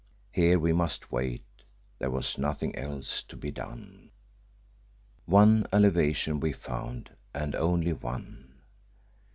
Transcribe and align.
Here 0.31 0.57
we 0.57 0.73
must 0.73 1.11
wait, 1.11 1.43
there 1.99 2.09
was 2.09 2.39
nothing 2.39 2.75
else 2.75 3.21
to 3.21 3.35
be 3.37 3.51
done. 3.51 4.09
One 5.27 5.67
alleviation 5.71 6.39
we 6.39 6.53
found, 6.53 7.11
and 7.35 7.53
only 7.53 7.93
one. 7.93 8.61